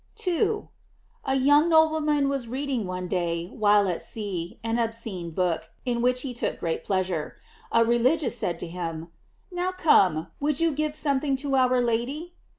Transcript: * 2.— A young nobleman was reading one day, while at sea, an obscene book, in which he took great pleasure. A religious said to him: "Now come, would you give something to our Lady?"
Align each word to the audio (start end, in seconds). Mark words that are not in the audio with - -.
* 0.13 0.15
2.— 0.15 0.67
A 1.25 1.35
young 1.35 1.69
nobleman 1.69 2.27
was 2.27 2.47
reading 2.47 2.87
one 2.87 3.07
day, 3.07 3.51
while 3.53 3.87
at 3.87 4.01
sea, 4.01 4.57
an 4.63 4.79
obscene 4.79 5.29
book, 5.29 5.69
in 5.85 6.01
which 6.01 6.21
he 6.21 6.33
took 6.33 6.59
great 6.59 6.83
pleasure. 6.83 7.35
A 7.71 7.85
religious 7.85 8.35
said 8.35 8.59
to 8.61 8.67
him: 8.67 9.09
"Now 9.51 9.71
come, 9.73 10.31
would 10.39 10.59
you 10.59 10.71
give 10.71 10.95
something 10.95 11.35
to 11.45 11.55
our 11.55 11.79
Lady?" 11.79 12.33